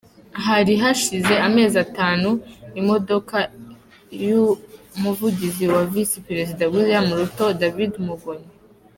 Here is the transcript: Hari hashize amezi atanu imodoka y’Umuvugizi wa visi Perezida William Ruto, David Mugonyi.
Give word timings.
Hari 0.45 0.73
hashize 0.81 1.33
amezi 1.47 1.75
atanu 1.85 2.29
imodoka 2.81 3.37
y’Umuvugizi 4.25 5.63
wa 5.73 5.81
visi 5.91 6.17
Perezida 6.27 6.63
William 6.73 7.05
Ruto, 7.17 7.45
David 7.61 7.93
Mugonyi. 8.05 8.49